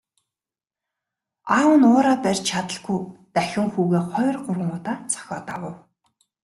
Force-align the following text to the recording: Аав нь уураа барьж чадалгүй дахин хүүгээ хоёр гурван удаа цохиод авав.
Аав 1.55 1.71
нь 1.79 1.87
уураа 1.89 2.17
барьж 2.23 2.41
чадалгүй 2.49 2.99
дахин 3.35 3.67
хүүгээ 3.73 4.03
хоёр 4.11 4.35
гурван 4.45 4.71
удаа 4.77 4.97
цохиод 5.11 5.47
авав. 5.55 5.75